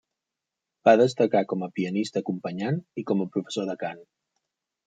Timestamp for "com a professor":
3.13-3.73